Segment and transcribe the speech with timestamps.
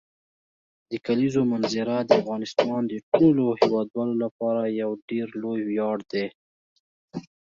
[0.91, 6.25] د کلیزو منظره د افغانستان د ټولو هیوادوالو لپاره یو ډېر لوی ویاړ دی.